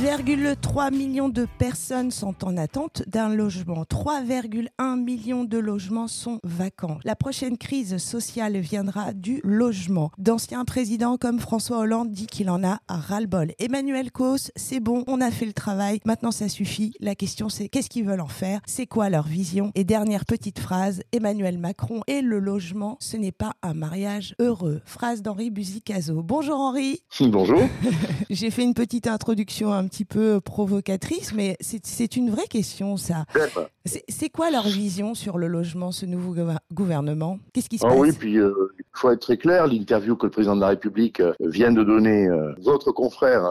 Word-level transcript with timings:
8,3 0.00 0.94
millions 0.94 1.28
de 1.28 1.48
personnes 1.58 2.12
sont 2.12 2.44
en 2.44 2.56
attente 2.56 3.02
d'un 3.08 3.34
logement. 3.34 3.82
3,1 3.82 4.96
millions 4.96 5.42
de 5.42 5.58
logements 5.58 6.06
sont 6.06 6.38
vacants. 6.44 6.98
La 7.02 7.16
prochaine 7.16 7.58
crise 7.58 7.96
sociale 7.96 8.58
viendra 8.58 9.12
du 9.12 9.40
logement. 9.42 10.12
D'anciens 10.16 10.64
présidents 10.64 11.16
comme 11.16 11.40
François 11.40 11.78
Hollande 11.78 12.12
dit 12.12 12.28
qu'il 12.28 12.48
en 12.48 12.62
a 12.62 12.78
à 12.86 12.96
ras-le-bol. 12.96 13.54
Emmanuel 13.58 14.12
Cos, 14.12 14.52
c'est 14.54 14.78
bon, 14.78 15.02
on 15.08 15.20
a 15.20 15.32
fait 15.32 15.46
le 15.46 15.52
travail, 15.52 15.98
maintenant 16.04 16.30
ça 16.30 16.48
suffit. 16.48 16.92
La 17.00 17.16
question 17.16 17.48
c'est 17.48 17.68
qu'est-ce 17.68 17.90
qu'ils 17.90 18.04
veulent 18.04 18.20
en 18.20 18.28
faire? 18.28 18.60
C'est 18.66 18.86
quoi 18.86 19.10
leur 19.10 19.26
vision? 19.26 19.72
Et 19.74 19.82
dernière 19.82 20.26
petite 20.26 20.60
phrase, 20.60 21.02
Emmanuel 21.10 21.58
Macron 21.58 22.02
et 22.06 22.22
le 22.22 22.38
logement, 22.38 22.98
ce 23.00 23.16
n'est 23.16 23.32
pas 23.32 23.54
un 23.64 23.74
mariage 23.74 24.36
heureux. 24.38 24.80
Phrase 24.84 25.22
d'Henri 25.22 25.50
Buzicazo. 25.50 26.22
Bonjour 26.22 26.60
Henri. 26.60 27.00
Bonjour. 27.20 27.62
J'ai 28.30 28.52
fait 28.52 28.62
une 28.62 28.74
petite 28.74 29.08
introduction 29.08 29.72
un 29.72 29.87
petit 29.88 30.04
peu 30.04 30.40
provocatrice, 30.40 31.32
mais 31.34 31.56
c'est 31.60 32.16
une 32.16 32.30
vraie 32.30 32.46
question, 32.46 32.96
ça. 32.96 33.24
C'est 34.08 34.28
quoi 34.28 34.50
leur 34.50 34.68
vision 34.68 35.14
sur 35.14 35.38
le 35.38 35.48
logement, 35.48 35.92
ce 35.92 36.06
nouveau 36.06 36.34
gouvernement? 36.72 37.38
Qu'est-ce 37.52 37.68
qui 37.68 37.78
se 37.78 37.86
ah 37.86 37.88
passe? 37.88 37.98
Oui, 37.98 38.12
puis 38.12 38.38
euh, 38.38 38.52
faut 38.98 39.10
être 39.10 39.20
très 39.20 39.36
clair, 39.36 39.66
l'interview 39.66 40.16
que 40.16 40.26
le 40.26 40.30
président 40.30 40.56
de 40.56 40.60
la 40.60 40.68
République 40.68 41.20
euh, 41.20 41.32
vient 41.40 41.72
de 41.72 41.82
donner, 41.82 42.26
euh, 42.26 42.52
votre 42.60 42.92
confrère 42.92 43.42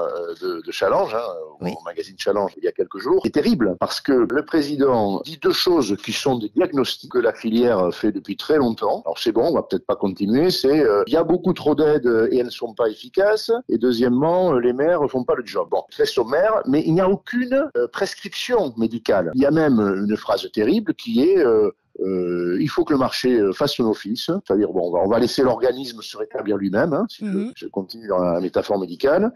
de, 0.42 0.62
de, 0.66 0.72
Challenge, 0.72 1.16
hein, 1.16 1.28
au 1.62 1.84
magazine 1.86 2.16
Challenge, 2.18 2.52
il 2.58 2.64
y 2.64 2.68
a 2.68 2.72
quelques 2.72 3.00
jours, 3.00 3.22
est 3.26 3.32
terrible, 3.32 3.76
parce 3.80 4.02
que 4.02 4.12
le 4.12 4.46
président 4.46 5.22
dit 5.24 5.38
deux 5.42 5.54
choses 5.54 5.96
qui 6.04 6.12
sont 6.12 6.38
des 6.38 6.50
diagnostics 6.50 7.12
que 7.12 7.18
la 7.20 7.34
filière 7.34 7.94
fait 7.94 8.12
depuis 8.12 8.36
très 8.36 8.58
longtemps. 8.58 9.02
Alors 9.06 9.18
c'est 9.18 9.32
bon, 9.32 9.48
on 9.50 9.54
va 9.54 9.64
peut-être 9.64 9.86
pas 9.86 9.96
continuer, 9.96 10.52
c'est 10.52 10.86
il 11.08 11.14
y 11.14 11.18
a 11.18 11.24
beaucoup 11.24 11.54
trop 11.54 11.74
d'aides 11.76 12.30
et 12.32 12.38
elles 12.38 12.46
ne 12.46 12.52
sont 12.52 12.74
pas 12.74 12.90
efficaces, 12.90 13.52
et 13.70 13.78
deuxièmement, 13.78 14.54
les 14.54 14.74
maires 14.74 15.02
ne 15.02 15.08
font 15.08 15.24
pas 15.24 15.36
le 15.36 15.46
job. 15.46 15.68
Bon, 15.72 15.84
très 15.90 16.06
sommaire, 16.06 16.62
mais 16.68 16.84
il 16.86 16.94
n'y 16.94 17.02
a 17.02 17.10
aucune 17.10 17.70
prescription 17.92 18.74
médicale. 18.78 19.32
Il 19.36 19.42
y 19.42 19.46
a 19.46 19.52
même 19.52 19.80
une 19.80 20.18
phrase 20.18 20.50
terrible 20.52 20.94
qui 20.94 21.24
est 21.24 21.38
euh, 21.38 21.72
euh, 22.00 22.58
il 22.60 22.70
faut 22.70 22.84
que 22.84 22.94
le 22.94 23.00
marché 23.00 23.40
euh, 23.40 23.54
fasse 23.54 23.74
son 23.74 23.86
office, 23.86 24.26
c'est-à-dire 24.26 24.72
bon, 24.72 24.88
on 24.88 24.92
va, 24.92 25.00
on 25.00 25.08
va 25.08 25.20
laisser 25.20 25.42
l'organisme 25.42 26.02
se 26.02 26.18
rétablir 26.18 26.58
lui-même, 26.58 26.94
hein, 26.94 27.06
si 27.10 27.24
mhm. 27.24 27.52
je, 27.56 27.68
continue 27.68 28.08
dans 28.08 28.20
la 28.20 28.40
métaphore 28.40 28.80
médicale, 28.80 29.32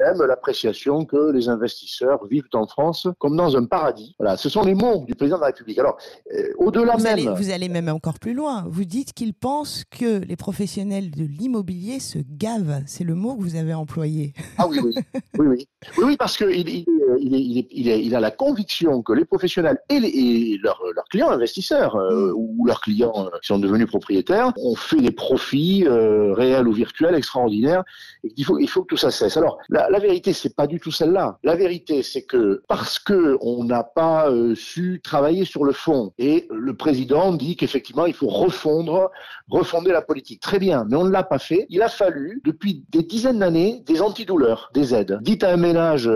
même 0.00 0.22
l'appréciation 0.22 1.04
que 1.04 1.32
les 1.32 1.48
investisseurs 1.48 2.24
vivent 2.26 2.48
en 2.54 2.66
France 2.66 3.08
comme 3.18 3.36
dans 3.36 3.56
un 3.56 3.64
paradis. 3.64 4.14
Voilà, 4.18 4.36
ce 4.36 4.48
sont 4.48 4.62
les 4.62 4.74
mots 4.74 5.04
du 5.06 5.14
président 5.14 5.36
de 5.36 5.42
la 5.42 5.48
République. 5.48 5.78
Alors, 5.78 5.98
euh, 6.32 6.52
au-delà 6.58 6.96
même... 6.96 7.06
Allez, 7.06 7.28
vous 7.28 7.50
allez 7.50 7.68
même 7.68 7.88
encore 7.88 8.18
plus 8.18 8.34
loin. 8.34 8.64
Vous 8.68 8.84
dites 8.84 9.12
qu'il 9.12 9.34
pense 9.34 9.84
que 9.90 10.24
les 10.24 10.36
professionnels 10.36 11.10
de 11.10 11.24
l'immobilier 11.24 12.00
se 12.00 12.18
gavent. 12.18 12.82
C'est 12.86 13.04
le 13.04 13.14
mot 13.14 13.36
que 13.36 13.42
vous 13.42 13.56
avez 13.56 13.74
employé. 13.74 14.34
Ah 14.58 14.66
oui, 14.68 14.78
oui. 14.82 14.94
oui, 15.38 15.46
oui. 15.46 15.68
oui, 15.98 16.04
oui 16.04 16.16
parce 16.16 16.36
qu'il 16.36 16.50
il, 16.50 16.68
il, 16.68 17.34
il, 17.34 17.66
il, 17.70 17.86
il 17.88 18.14
a 18.14 18.20
la 18.20 18.30
conviction 18.30 19.02
que 19.02 19.12
les 19.12 19.24
professionnels 19.24 19.78
et, 19.88 20.00
les, 20.00 20.08
et 20.08 20.58
leurs, 20.62 20.80
leurs 20.94 21.04
clients 21.06 21.30
investisseurs 21.30 21.96
euh, 22.10 22.32
ou 22.34 22.66
leurs 22.66 22.80
clients 22.80 23.12
euh, 23.16 23.38
qui 23.40 23.48
sont 23.48 23.58
devenus 23.58 23.86
propriétaires 23.86 24.52
ont 24.56 24.74
fait 24.74 25.00
des 25.00 25.10
profits 25.10 25.84
euh, 25.86 26.32
réels 26.32 26.68
ou 26.68 26.72
virtuels 26.72 27.14
extraordinaires 27.14 27.84
et 28.22 28.28
qu'il 28.28 28.44
faut, 28.44 28.58
il 28.58 28.68
faut 28.68 28.82
que 28.82 28.88
tout 28.88 28.96
ça 28.96 29.10
cesse. 29.10 29.36
Alors, 29.36 29.58
la, 29.68 29.88
la 29.90 29.98
vérité, 29.98 30.32
c'est 30.32 30.54
pas 30.54 30.66
du 30.66 30.80
tout 30.80 30.90
celle-là. 30.90 31.38
La 31.42 31.54
vérité, 31.54 32.02
c'est 32.02 32.22
que 32.22 32.62
parce 32.68 32.98
que 32.98 33.36
on 33.40 33.64
n'a 33.64 33.82
pas 33.82 34.30
su 34.54 35.00
travailler 35.02 35.44
sur 35.44 35.64
le 35.64 35.72
fond 35.72 36.12
et 36.18 36.46
le 36.50 36.74
président 36.76 37.32
dit 37.32 37.56
qu'effectivement, 37.56 38.06
il 38.06 38.14
faut 38.14 38.28
refondre, 38.28 39.10
refonder 39.48 39.90
la 39.92 40.02
politique. 40.02 40.40
Très 40.40 40.58
bien, 40.58 40.86
mais 40.88 40.96
on 40.96 41.04
ne 41.04 41.10
l'a 41.10 41.22
pas 41.22 41.38
fait. 41.38 41.66
Il 41.68 41.82
a 41.82 41.88
fallu, 41.88 42.40
depuis 42.44 42.84
des 42.90 43.02
dizaines 43.02 43.38
d'années, 43.38 43.82
des 43.86 44.02
antidouleurs, 44.02 44.70
des 44.74 44.94
aides. 44.94 45.18
Dites 45.22 45.44
à 45.44 45.52
un 45.52 45.56
ménage, 45.56 46.06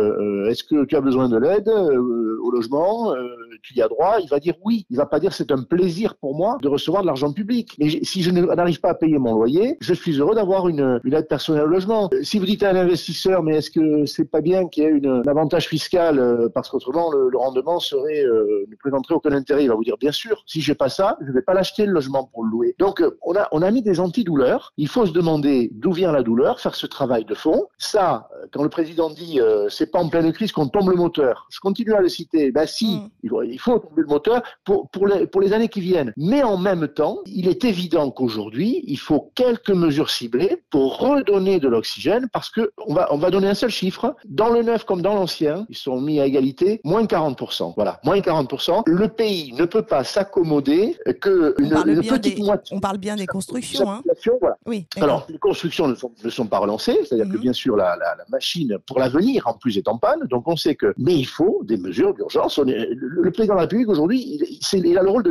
est-ce 0.48 0.64
que 0.64 0.84
tu 0.84 0.96
as 0.96 1.00
besoin 1.00 1.28
de 1.28 1.36
l'aide 1.36 1.68
au 1.68 2.50
logement 2.50 3.14
Tu 3.62 3.74
y 3.74 3.82
as 3.82 3.88
droit 3.88 4.18
Il 4.20 4.28
va 4.28 4.38
dire 4.40 4.54
oui. 4.64 4.86
Il 4.90 4.96
va 4.96 5.06
pas 5.06 5.20
dire 5.20 5.32
c'est 5.32 5.52
un 5.52 5.62
plaisir 5.62 5.77
pour 6.20 6.34
moi 6.34 6.58
de 6.62 6.68
recevoir 6.68 7.02
de 7.02 7.06
l'argent 7.06 7.32
public. 7.32 7.74
Mais 7.78 7.88
si 8.02 8.22
je 8.22 8.30
n'arrive 8.30 8.80
pas 8.80 8.90
à 8.90 8.94
payer 8.94 9.18
mon 9.18 9.34
loyer, 9.34 9.76
je 9.80 9.94
suis 9.94 10.18
heureux 10.18 10.34
d'avoir 10.34 10.68
une, 10.68 11.00
une, 11.04 11.14
aide 11.14 11.28
personnelle 11.28 11.64
au 11.64 11.68
logement. 11.68 12.08
Euh, 12.12 12.22
si 12.22 12.38
vous 12.38 12.46
dites 12.46 12.62
à 12.62 12.70
un 12.70 12.76
investisseur, 12.76 13.42
mais 13.42 13.56
est-ce 13.56 13.70
que 13.70 14.06
c'est 14.06 14.24
pas 14.24 14.40
bien 14.40 14.68
qu'il 14.68 14.84
y 14.84 14.86
ait 14.86 14.90
une, 14.90 15.06
un 15.06 15.28
avantage 15.28 15.68
fiscal 15.68 16.18
euh, 16.18 16.48
parce 16.48 16.68
qu'autrement 16.68 17.10
le, 17.10 17.28
le, 17.30 17.38
rendement 17.38 17.80
serait 17.80 18.24
euh, 18.24 18.66
ne 18.68 18.76
présenterait 18.76 19.14
aucun 19.14 19.32
intérêt, 19.32 19.64
il 19.64 19.68
va 19.68 19.74
vous 19.74 19.84
dire 19.84 19.96
bien 19.98 20.12
sûr. 20.12 20.42
Si 20.46 20.60
j'ai 20.60 20.74
pas 20.74 20.88
ça, 20.88 21.16
je 21.26 21.32
vais 21.32 21.42
pas 21.42 21.54
l'acheter 21.54 21.86
le 21.86 21.92
logement 21.92 22.24
pour 22.32 22.44
le 22.44 22.50
louer. 22.50 22.74
Donc 22.78 23.02
on 23.22 23.34
a 23.34 23.48
on 23.52 23.62
a 23.62 23.70
mis 23.70 23.82
des 23.82 24.00
antidouleurs. 24.00 24.72
Il 24.76 24.88
faut 24.88 25.06
se 25.06 25.12
demander 25.12 25.70
d'où 25.72 25.92
vient 25.92 26.12
la 26.12 26.22
douleur, 26.22 26.60
faire 26.60 26.74
ce 26.74 26.86
travail 26.86 27.24
de 27.24 27.34
fond. 27.34 27.66
Ça, 27.78 28.28
quand 28.52 28.62
le 28.62 28.68
président 28.68 29.10
dit 29.10 29.40
c'est 29.68 29.90
pas 29.90 30.00
en 30.00 30.08
pleine 30.08 30.32
crise 30.32 30.52
qu'on 30.52 30.68
tombe 30.68 30.90
le 30.90 30.96
moteur, 30.96 31.46
je 31.50 31.60
continue 31.60 31.94
à 31.94 32.00
le 32.00 32.08
citer. 32.08 32.50
Ben 32.52 32.66
si, 32.66 32.96
mm. 32.96 33.30
il, 33.44 33.58
faut, 33.58 33.78
tomber 33.78 34.02
le 34.02 34.08
moteur 34.08 34.42
pour 34.64 34.88
pour 34.90 35.06
les 35.06 35.26
pour 35.26 35.40
les 35.40 35.52
années 35.52 35.67
qui 35.68 35.80
viennent. 35.80 36.12
Mais 36.16 36.42
en 36.42 36.56
même 36.56 36.88
temps, 36.88 37.18
il 37.26 37.48
est 37.48 37.64
évident 37.64 38.10
qu'aujourd'hui, 38.10 38.82
il 38.86 38.98
faut 38.98 39.30
quelques 39.34 39.70
mesures 39.70 40.10
ciblées 40.10 40.62
pour 40.70 40.98
redonner 40.98 41.60
de 41.60 41.68
l'oxygène 41.68 42.28
parce 42.32 42.50
que 42.50 42.72
on 42.86 42.94
va, 42.94 43.08
on 43.12 43.18
va 43.18 43.30
donner 43.30 43.48
un 43.48 43.54
seul 43.54 43.70
chiffre. 43.70 44.16
Dans 44.24 44.50
le 44.50 44.62
neuf 44.62 44.84
comme 44.84 45.02
dans 45.02 45.14
l'ancien, 45.14 45.66
ils 45.68 45.76
sont 45.76 46.00
mis 46.00 46.20
à 46.20 46.26
égalité, 46.26 46.80
moins 46.84 47.04
40%. 47.04 47.74
Voilà, 47.76 48.00
moins 48.04 48.18
40%. 48.18 48.82
Le 48.86 49.08
pays 49.08 49.52
ne 49.52 49.64
peut 49.64 49.82
pas 49.82 50.04
s'accommoder 50.04 50.96
que 51.20 51.54
une, 51.58 51.70
petite 52.02 52.38
moitié. 52.38 52.76
On 52.76 52.80
parle 52.80 52.98
bien 52.98 53.16
des 53.16 53.26
constructions. 53.26 53.90
Hein. 53.90 54.02
Voilà. 54.40 54.56
Oui, 54.66 54.86
Alors, 55.00 55.26
les 55.28 55.38
constructions 55.38 55.88
ne 55.88 55.94
sont, 55.94 56.12
ne 56.22 56.30
sont 56.30 56.46
pas 56.46 56.58
relancées, 56.58 56.98
c'est-à-dire 57.04 57.26
que 57.26 57.36
mhm. 57.36 57.42
bien 57.42 57.52
sûr, 57.52 57.76
la, 57.76 57.96
la, 57.96 58.16
la 58.16 58.24
machine 58.30 58.76
pour 58.86 58.98
l'avenir, 58.98 59.46
en 59.46 59.54
plus, 59.54 59.76
est 59.78 59.88
en 59.88 59.98
panne. 59.98 60.20
Donc, 60.28 60.46
on 60.48 60.56
sait 60.56 60.74
que, 60.74 60.92
mais 60.98 61.14
il 61.14 61.26
faut 61.26 61.62
des 61.64 61.76
mesures 61.76 62.14
d'urgence. 62.14 62.58
Le, 62.58 62.94
le, 62.94 63.30
président 63.30 63.54
de 63.54 63.58
la 63.58 63.62
République, 63.62 63.88
aujourd'hui, 63.88 64.38
il, 64.72 64.86
il, 64.86 64.98
a 64.98 65.02
le 65.02 65.10
rôle 65.10 65.22
de 65.22 65.30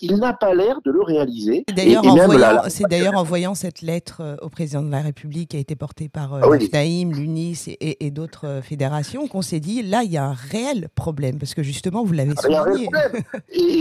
Il 0.00 0.16
n'a 0.16 0.32
pas 0.32 0.54
l'air 0.54 0.80
de 0.84 0.90
le 0.90 1.02
réaliser. 1.02 1.64
D'ailleurs, 1.74 2.06
en, 2.06 2.14
voyant, 2.26 2.62
d'ailleurs 2.88 3.16
en 3.16 3.22
voyant 3.22 3.54
cette 3.54 3.82
lettre 3.82 4.20
euh, 4.20 4.36
au 4.42 4.48
président 4.48 4.82
de 4.82 4.90
la 4.90 5.00
République 5.00 5.50
qui 5.50 5.56
a 5.56 5.60
été 5.60 5.76
portée 5.76 6.08
par 6.08 6.34
euh, 6.34 6.40
ah 6.42 6.84
l'UNIS 6.84 7.68
et, 7.68 8.06
et 8.06 8.10
d'autres 8.10 8.46
euh, 8.46 8.62
fédérations 8.62 9.26
qu'on 9.28 9.42
s'est 9.42 9.60
dit, 9.60 9.82
là, 9.82 10.02
il 10.04 10.12
y 10.12 10.16
a 10.16 10.24
un 10.24 10.34
réel 10.34 10.88
problème, 10.94 11.38
parce 11.38 11.54
que 11.54 11.62
justement, 11.62 12.04
vous 12.04 12.12
l'avez 12.12 12.34
souligné. 12.36 12.48
Il 12.48 12.52
y 12.52 12.56
a 12.56 12.60
un 12.60 12.64
réel 12.64 12.82
problème. 12.84 13.22
et, 13.50 13.80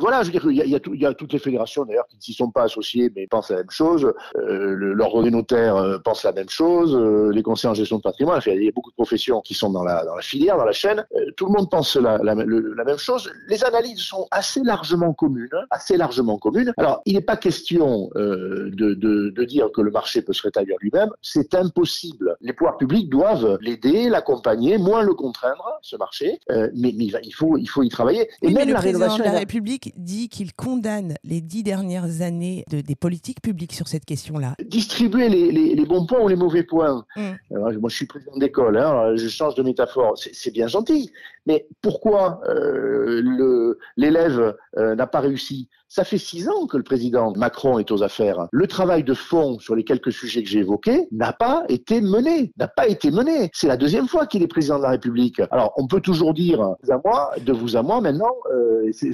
voilà, 0.00 0.22
je 0.22 0.26
veux 0.26 0.32
dire, 0.32 0.50
il 0.50 0.56
y, 0.56 0.62
a, 0.62 0.64
il, 0.64 0.70
y 0.70 0.74
a 0.74 0.80
tout, 0.80 0.94
il 0.94 1.00
y 1.00 1.06
a, 1.06 1.14
toutes 1.14 1.32
les 1.32 1.38
fédérations, 1.38 1.84
d'ailleurs, 1.84 2.06
qui 2.08 2.16
ne 2.16 2.22
s'y 2.22 2.32
sont 2.32 2.50
pas 2.50 2.64
associées, 2.64 3.10
mais 3.14 3.26
pensent 3.26 3.50
la 3.50 3.58
même 3.58 3.70
chose. 3.70 4.12
Euh, 4.36 4.74
L'ordre 4.76 5.22
des 5.22 5.30
notaires 5.30 6.00
pense 6.04 6.24
la 6.24 6.32
même 6.32 6.48
chose. 6.48 6.96
les 7.32 7.42
conseillers 7.42 7.70
en 7.70 7.74
gestion 7.74 7.98
de 7.98 8.02
patrimoine, 8.02 8.40
il 8.46 8.64
y 8.64 8.68
a 8.68 8.72
beaucoup 8.74 8.90
de 8.90 8.96
professions 8.96 9.40
qui 9.40 9.54
sont 9.54 9.70
dans 9.70 9.82
la, 9.82 10.04
dans 10.04 10.14
la 10.14 10.22
filière, 10.22 10.56
dans 10.56 10.64
la 10.64 10.72
chaîne. 10.72 11.04
tout 11.36 11.46
le 11.46 11.52
monde 11.52 11.70
pense 11.70 11.96
la, 11.96 12.18
la, 12.18 12.34
la 12.34 12.84
même 12.84 12.98
chose. 12.98 13.30
Les 13.48 13.64
analyses 13.64 14.00
sont 14.00 14.26
assez 14.30 14.60
largement 14.62 14.95
communes 15.14 15.48
assez 15.70 15.96
largement 15.96 16.38
commune. 16.38 16.72
Alors, 16.76 17.02
il 17.04 17.14
n'est 17.14 17.20
pas 17.20 17.36
question 17.36 18.10
euh, 18.16 18.70
de, 18.72 18.94
de, 18.94 19.30
de, 19.30 19.44
dire 19.44 19.70
que 19.72 19.80
le 19.80 19.90
marché 19.90 20.22
peut 20.22 20.32
se 20.32 20.42
rétablir 20.42 20.76
lui-même. 20.80 21.10
C'est 21.22 21.54
impossible. 21.54 22.36
Les 22.40 22.52
pouvoirs 22.52 22.76
publics 22.76 23.08
doivent 23.08 23.58
l'aider, 23.60 24.08
l'accompagner, 24.08 24.78
moins 24.78 25.02
le 25.02 25.14
contraindre, 25.14 25.78
ce 25.82 25.96
marché. 25.96 26.40
Euh, 26.50 26.68
mais, 26.74 26.92
mais, 26.96 27.06
il, 27.22 27.34
faut, 27.34 27.56
il 27.56 27.66
faut 27.66 27.82
y 27.82 27.88
travailler. 27.88 28.28
Et 28.42 28.52
même 28.52 28.68
le 28.68 28.74
la 28.74 28.80
président 28.80 29.16
de 29.16 29.22
la 29.22 29.32
République 29.32 29.92
dit 29.96 30.28
qu'il 30.28 30.52
condamne 30.54 31.14
les 31.24 31.40
dix 31.40 31.62
dernières 31.62 32.22
années 32.22 32.64
de, 32.70 32.80
des 32.80 32.96
politiques 32.96 33.40
publiques 33.40 33.72
sur 33.72 33.88
cette 33.88 34.04
question-là. 34.04 34.54
Distribuer 34.64 35.28
les, 35.28 35.52
les, 35.52 35.74
les, 35.74 35.86
bons 35.86 36.06
points 36.06 36.20
ou 36.20 36.28
les 36.28 36.36
mauvais 36.36 36.62
points. 36.62 37.04
Alors, 37.50 37.72
moi, 37.80 37.88
je 37.88 37.96
suis 37.96 38.06
président 38.06 38.36
d'école, 38.36 38.76
hein, 38.78 39.14
je 39.16 39.28
change 39.28 39.54
de 39.54 39.62
métaphore. 39.62 40.14
C'est 40.16 40.52
bien 40.52 40.66
gentil. 40.66 41.12
Mais 41.46 41.66
pourquoi 41.80 42.40
euh, 42.48 43.74
l'élève 43.96 44.56
euh, 44.76 44.94
n'a 44.94 45.06
pas 45.06 45.20
réussi? 45.20 45.68
Ça 45.88 46.02
fait 46.02 46.18
six 46.18 46.48
ans 46.48 46.66
que 46.66 46.76
le 46.76 46.82
président 46.82 47.32
Macron 47.36 47.78
est 47.78 47.92
aux 47.92 48.02
affaires. 48.02 48.48
Le 48.50 48.66
travail 48.66 49.04
de 49.04 49.14
fond 49.14 49.60
sur 49.60 49.76
les 49.76 49.84
quelques 49.84 50.12
sujets 50.12 50.42
que 50.42 50.48
j'ai 50.48 50.58
évoqués 50.58 51.06
n'a 51.12 51.32
pas 51.32 51.64
été 51.68 52.00
mené. 52.00 52.52
N'a 52.58 52.66
pas 52.66 52.88
été 52.88 53.12
mené. 53.12 53.50
C'est 53.52 53.68
la 53.68 53.76
deuxième 53.76 54.08
fois 54.08 54.26
qu'il 54.26 54.42
est 54.42 54.48
président 54.48 54.78
de 54.78 54.82
la 54.82 54.90
République. 54.90 55.40
Alors, 55.52 55.72
on 55.76 55.86
peut 55.86 56.00
toujours 56.00 56.34
dire 56.34 56.60
à 56.60 57.00
moi, 57.04 57.30
de 57.40 57.52
vous 57.52 57.76
à 57.76 57.82
moi, 57.82 58.00
maintenant, 58.00 58.34
euh, 58.52 58.90
c 58.92 59.12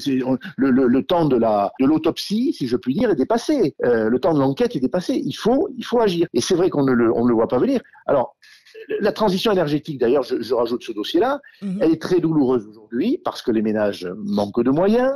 le, 0.56 0.70
le, 0.70 0.86
le, 0.86 1.02
temps 1.04 1.26
de 1.26 1.36
la 1.36 1.72
de 1.78 1.86
l'autopsie, 1.86 2.54
si 2.54 2.66
je 2.66 2.76
puis 2.76 2.94
dire, 2.94 3.10
est 3.10 3.16
dépassé. 3.16 3.74
Euh, 3.84 4.08
le 4.08 4.18
temps 4.18 4.32
de 4.32 4.40
l'enquête 4.40 4.74
est 4.74 4.80
dépassé. 4.80 5.20
Il 5.24 5.34
faut, 5.34 5.68
il 5.76 5.84
faut 5.84 6.00
agir. 6.00 6.26
Et 6.32 6.40
c'est 6.40 6.54
vrai 6.54 6.70
qu'on 6.70 6.84
ne 6.84 6.92
le, 6.92 7.08
ne 7.08 7.28
le 7.28 7.34
voit 7.34 7.48
pas 7.48 7.58
venir. 7.58 7.80
Alors, 8.06 8.34
la 9.00 9.12
transition 9.12 9.52
énergétique, 9.52 9.98
d'ailleurs, 9.98 10.22
je, 10.22 10.40
je, 10.40 10.54
rajoute 10.54 10.82
ce 10.82 10.92
dossier-là, 10.92 11.40
mhm. 11.60 11.78
elle 11.80 11.92
est 11.92 12.02
très 12.02 12.20
douloureuse 12.20 12.66
aujourd'hui 12.66 13.18
parce 13.24 13.42
que 13.42 13.50
les 13.50 13.62
ménages 13.62 14.08
manquent 14.16 14.62
de 14.62 14.70
moyens. 14.70 15.12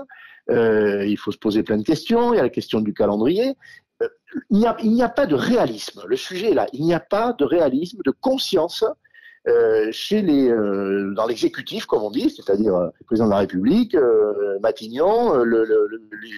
Euh, 0.50 1.04
il 1.04 1.16
faut 1.16 1.32
se 1.32 1.38
poser 1.38 1.62
plein 1.62 1.76
de 1.76 1.82
questions. 1.82 2.32
Il 2.32 2.36
y 2.36 2.40
a 2.40 2.42
la 2.42 2.50
question 2.50 2.80
du 2.80 2.94
calendrier. 2.94 3.56
Euh, 4.02 4.08
il 4.50 4.58
n'y 4.58 4.66
a, 4.66 5.06
a, 5.06 5.08
pas 5.08 5.26
de 5.26 5.34
réalisme. 5.34 6.02
Le 6.06 6.16
sujet 6.16 6.50
est 6.50 6.54
là. 6.54 6.66
Il 6.72 6.84
n'y 6.84 6.94
a 6.94 7.00
pas 7.00 7.32
de 7.32 7.44
réalisme, 7.44 7.98
de 8.04 8.12
conscience 8.12 8.84
euh, 9.48 9.90
chez 9.92 10.22
les, 10.22 10.50
euh, 10.50 11.12
dans 11.14 11.24
l'exécutif, 11.24 11.86
comme 11.86 12.02
on 12.02 12.10
dit, 12.10 12.30
c'est-à-dire 12.30 12.74
euh, 12.74 12.88
le 12.98 13.04
président 13.04 13.26
de 13.26 13.30
la 13.30 13.38
République, 13.38 13.96
Matignon, 14.60 15.36
le, 15.36 15.64
le, 15.64 15.88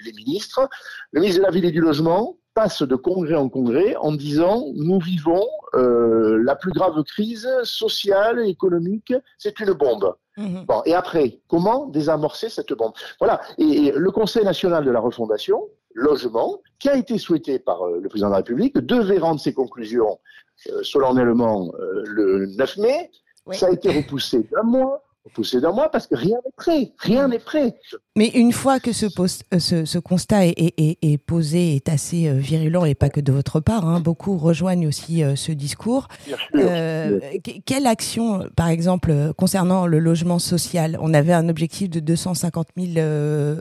les 0.05 0.13
ministres, 0.13 0.69
le 1.13 1.21
ministre 1.21 1.41
de 1.41 1.47
la 1.47 1.51
Ville 1.51 1.65
et 1.65 1.71
du 1.71 1.81
Logement, 1.81 2.37
passe 2.59 2.83
de 2.83 2.97
congrès 2.97 3.37
en 3.37 3.49
congrès 3.49 3.95
en 4.01 4.11
disant 4.11 4.65
nous 4.75 4.99
vivons 4.99 5.47
euh, 5.75 6.43
la 6.43 6.57
plus 6.57 6.73
grave 6.73 7.01
crise 7.05 7.49
sociale 7.63 8.41
et 8.41 8.49
économique, 8.49 9.15
c'est 9.39 9.61
une 9.61 9.75
bombe. 9.75 10.17
Mhm. 10.37 10.65
Bon, 10.67 10.83
et 10.85 10.93
après, 10.93 11.39
comment 11.47 11.87
désamorcer 11.87 12.49
cette 12.49 12.73
bombe? 12.73 12.95
Voilà. 13.21 13.41
Et, 13.59 13.93
le 13.95 14.11
Conseil 14.11 14.43
national 14.43 14.85
de 14.85 14.91
la 14.91 14.99
refondation, 14.99 15.69
logement, 15.95 16.61
qui 16.81 16.89
a 16.89 16.97
été 16.97 17.17
souhaité 17.17 17.61
par 17.61 17.81
euh, 17.83 18.01
le 18.03 18.09
président 18.09 18.27
de 18.27 18.33
la 18.33 18.39
République, 18.39 18.77
devait 18.77 19.19
rendre 19.19 19.39
ses 19.39 19.55
conclusions 19.55 20.19
euh, 20.69 20.83
solennellement 20.83 21.71
le 22.07 22.47
9 22.57 22.77
mai. 22.79 23.11
Ça 23.53 23.67
a 23.67 23.71
été 23.71 23.89
repoussé 23.89 24.49
d'un 24.51 24.65
mois 24.65 25.01
pousser 25.29 25.61
d'un 25.61 25.73
mois 25.73 25.91
parce 25.91 26.07
que 26.07 26.17
rien 26.17 26.39
n'est 26.45 26.53
prêt. 26.57 26.93
Rien 26.99 27.29
n'est 27.29 27.39
prêt. 27.39 27.79
Mais 28.19 28.33
une 28.35 28.51
fois 28.51 28.81
que 28.81 28.93
ce, 28.93 29.07
post, 29.07 29.45
euh, 29.55 29.61
ce, 29.61 29.85
ce 29.85 29.97
constat 30.01 30.49
est, 30.49 30.75
est, 30.77 30.99
est, 31.01 31.19
posé, 31.19 31.77
est 31.77 31.89
assez 31.89 32.27
euh, 32.27 32.33
virulent, 32.33 32.85
et 32.85 32.97
pas 32.97 33.11
que 33.11 33.21
de 33.21 33.31
votre 33.31 33.61
part, 33.61 33.87
hein, 33.87 34.01
beaucoup 34.01 34.37
rejoignent 34.39 34.89
aussi 34.89 35.23
euh, 35.23 35.37
ce 35.37 35.53
discours. 35.53 36.09
Euh, 36.57 37.21
quelle 37.65 37.87
action, 37.87 38.49
par 38.57 38.67
exemple, 38.67 39.33
concernant 39.37 39.87
le 39.87 40.01
logement 40.01 40.41
social? 40.41 40.99
On 41.01 41.15
avait 41.15 41.33
un 41.33 41.49
objectif 41.49 41.91
de 41.91 42.01
250 42.01 42.71
000 42.77 43.07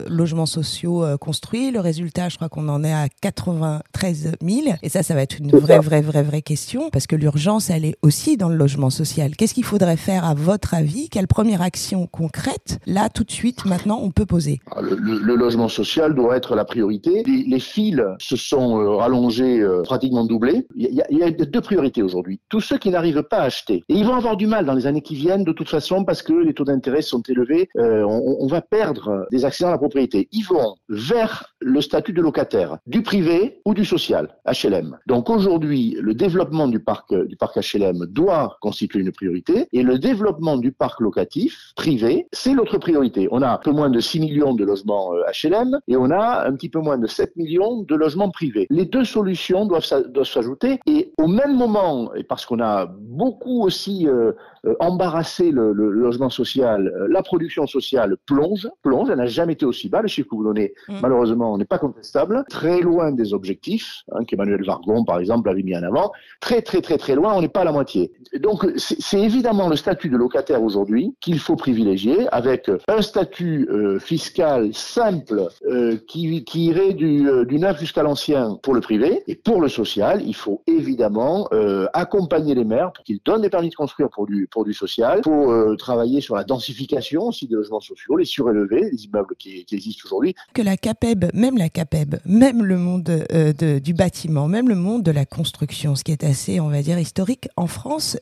logements 0.08 0.46
sociaux 0.46 1.04
construits. 1.18 1.70
Le 1.70 1.78
résultat, 1.78 2.28
je 2.28 2.36
crois 2.36 2.48
qu'on 2.48 2.68
en 2.68 2.82
est 2.82 2.92
à 2.92 3.06
93 3.20 4.32
000. 4.42 4.76
Et 4.82 4.88
ça, 4.88 5.04
ça 5.04 5.14
va 5.14 5.22
être 5.22 5.38
une 5.38 5.50
vraie, 5.50 5.78
vraie, 5.78 6.02
vraie, 6.02 6.24
vraie 6.24 6.42
question, 6.42 6.90
parce 6.90 7.06
que 7.06 7.14
l'urgence, 7.14 7.70
elle 7.70 7.84
est 7.84 7.94
aussi 8.02 8.36
dans 8.36 8.48
le 8.48 8.56
logement 8.56 8.90
social. 8.90 9.36
Qu'est-ce 9.36 9.54
qu'il 9.54 9.64
faudrait 9.64 9.96
faire, 9.96 10.24
à 10.24 10.34
votre 10.34 10.74
avis? 10.74 11.08
Quelle 11.10 11.28
première 11.28 11.62
action 11.62 12.08
concrète, 12.08 12.80
là, 12.86 13.08
tout 13.08 13.22
de 13.22 13.30
suite, 13.30 13.64
maintenant, 13.64 14.00
on 14.02 14.10
peut 14.10 14.26
poser 14.26 14.47
ah, 14.70 14.80
le, 14.82 15.34
logement 15.34 15.68
social 15.68 16.14
doit 16.14 16.36
être 16.36 16.54
la 16.54 16.64
priorité. 16.64 17.22
Les, 17.24 17.58
fils 17.58 18.00
se 18.18 18.36
sont 18.36 18.80
euh, 18.80 18.96
rallongés, 18.96 19.60
euh, 19.60 19.82
pratiquement 19.82 20.24
doublés. 20.24 20.66
Il 20.74 20.94
y, 20.94 21.22
a, 21.22 21.30
deux 21.30 21.60
priorités 21.60 22.02
aujourd'hui. 22.02 22.40
Tous 22.48 22.60
ceux 22.60 22.78
qui 22.78 22.90
n'arrivent 22.90 23.22
pas 23.22 23.38
à 23.38 23.44
acheter, 23.44 23.84
et 23.88 23.94
ils 23.94 24.04
vont 24.04 24.14
avoir 24.14 24.36
du 24.36 24.46
mal 24.46 24.64
dans 24.64 24.74
les 24.74 24.86
années 24.86 25.02
qui 25.02 25.14
viennent, 25.14 25.44
de 25.44 25.52
toute 25.52 25.68
façon, 25.68 26.04
parce 26.04 26.22
que 26.22 26.32
les 26.32 26.54
taux 26.54 26.64
d'intérêt 26.64 27.02
sont 27.02 27.22
élevés, 27.28 27.68
euh, 27.76 28.04
on, 28.04 28.46
va 28.46 28.62
perdre 28.62 29.26
des 29.30 29.44
accès 29.44 29.64
à 29.64 29.70
la 29.70 29.78
propriété. 29.78 30.28
Ils 30.32 30.44
vont 30.44 30.76
vers 30.88 31.54
le 31.60 31.80
statut 31.80 32.12
de 32.12 32.22
locataire, 32.22 32.78
du 32.86 33.02
privé 33.02 33.60
ou 33.66 33.74
du 33.74 33.84
social, 33.84 34.36
HLM. 34.46 34.96
Donc 35.06 35.28
aujourd'hui, 35.28 35.96
le 36.00 36.14
développement 36.14 36.68
du 36.68 36.80
parc, 36.80 37.14
du 37.14 37.36
parc 37.36 37.58
HLM 37.58 38.06
doit 38.06 38.56
constituer 38.60 39.00
une 39.00 39.12
priorité, 39.12 39.66
et 39.72 39.82
le 39.82 39.98
développement 39.98 40.56
du 40.56 40.72
parc 40.72 41.00
locatif 41.00 41.72
privé, 41.76 42.26
c'est 42.32 42.54
l'autre 42.54 42.78
priorité. 42.78 43.28
On 43.30 43.42
a 43.42 43.50
un 43.50 43.58
peu 43.58 43.70
moins 43.70 43.90
de 43.90 44.00
6 44.00 44.20
millions 44.20 44.37
de 44.38 44.64
logements 44.64 45.12
HLM 45.42 45.74
euh, 45.74 45.78
et 45.88 45.96
on 45.96 46.10
a 46.10 46.46
un 46.46 46.52
petit 46.52 46.68
peu 46.68 46.80
moins 46.80 46.98
de 46.98 47.06
7 47.06 47.36
millions 47.36 47.82
de 47.82 47.94
logements 47.94 48.30
privés. 48.30 48.66
Les 48.70 48.84
deux 48.84 49.04
solutions 49.04 49.66
doivent, 49.66 49.84
s'ajouter 49.84 50.80
et 50.86 51.12
au 51.18 51.26
même 51.26 51.56
moment, 51.56 52.12
et 52.14 52.24
parce 52.24 52.44
qu'on 52.44 52.60
a 52.60 52.86
beaucoup 52.86 53.62
aussi 53.62 54.06
euh, 54.06 54.32
euh, 54.66 54.74
embarrassé 54.80 55.50
le, 55.50 55.72
logement 55.72 56.30
social, 56.30 56.92
la 57.08 57.22
production 57.22 57.66
sociale 57.66 58.16
plonge, 58.26 58.68
plonge, 58.82 59.08
elle 59.10 59.18
n'a 59.18 59.26
jamais 59.26 59.54
été 59.54 59.64
aussi 59.64 59.88
bas. 59.88 60.02
Le 60.02 60.08
chiffre 60.08 60.28
que 60.28 60.36
vous 60.36 60.44
donnez, 60.44 60.74
mm. 60.88 60.98
malheureusement, 61.02 61.56
n'est 61.56 61.64
pas 61.64 61.78
contestable, 61.78 62.44
très 62.50 62.80
loin 62.80 63.12
des 63.12 63.32
objectifs, 63.32 64.02
hein, 64.12 64.24
qu'Emmanuel 64.26 64.64
Vargon, 64.64 65.04
par 65.04 65.18
exemple, 65.18 65.48
avait 65.48 65.62
mis 65.62 65.76
en 65.76 65.82
avant, 65.82 66.12
très 66.40 66.62
très 66.62 66.82
très 66.82 66.98
très 66.98 67.14
loin, 67.14 67.34
on 67.34 67.40
n'est 67.40 67.48
pas 67.48 67.60
à 67.60 67.64
la 67.64 67.72
moitié. 67.72 68.12
Donc 68.40 68.66
c'est 68.76 69.20
évidemment 69.20 69.68
le 69.68 69.76
statut 69.76 70.10
de 70.10 70.16
locataire 70.16 70.62
aujourd'hui 70.62 71.14
qu'il 71.20 71.38
il 71.38 71.42
faut 71.42 71.54
privilégier 71.54 72.26
avec 72.32 72.68
un 72.88 73.00
statut 73.00 73.68
euh, 73.70 74.00
fiscal 74.00 74.17
simple 74.18 75.48
euh, 75.66 75.96
qui, 76.06 76.44
qui, 76.44 76.66
irait 76.66 76.94
du, 76.94 77.28
euh, 77.28 77.44
du 77.44 77.58
neuf 77.58 77.78
jusqu'à 77.78 78.02
l'ancien 78.02 78.58
pour 78.62 78.74
le 78.74 78.80
privé 78.80 79.22
et 79.26 79.34
pour 79.34 79.60
le 79.60 79.68
social, 79.68 80.22
il 80.26 80.34
faut 80.34 80.62
évidemment 80.66 81.48
accompagner 81.92 82.54
les 82.54 82.64
maires 82.64 82.92
pour 82.92 83.04
qu'ils 83.04 83.20
donnent 83.24 83.42
des 83.42 83.50
permis 83.50 83.70
de 83.70 83.74
construire 83.74 84.08
pour 84.10 84.26
du, 84.26 84.48
pour 84.50 84.64
du 84.64 84.74
social, 84.74 85.20
pour 85.22 85.54
travailler 85.76 86.20
sur 86.20 86.34
la 86.34 86.44
densification 86.44 87.24
aussi 87.28 87.46
des 87.46 87.54
logements 87.54 87.80
sociaux, 87.80 88.16
les 88.16 88.24
surélevés, 88.24 88.88
les 88.90 89.04
immeubles 89.04 89.34
qui, 89.38 89.64
qui 89.64 89.74
existent 89.74 90.02
aujourd'hui. 90.06 90.34
Que 90.54 90.62
la 90.62 90.76
CAPEB, 90.76 91.26
même 91.34 91.56
la 91.56 91.68
CAPEB, 91.68 92.16
même 92.24 92.64
le 92.64 92.78
monde 92.78 93.04
de, 93.04 93.78
du 93.78 93.94
bâtiment, 93.94 94.48
même 94.48 94.68
le 94.68 94.74
monde 94.74 95.02
de 95.02 95.10
la 95.10 95.24
construction, 95.24 95.94
ce 95.94 96.04
qui 96.04 96.12
est 96.12 96.24
assez, 96.24 96.60
on 96.60 96.68
va 96.68 96.82
dire, 96.82 96.98
historique 96.98 97.48
en 97.56 97.66
France, 97.66 98.18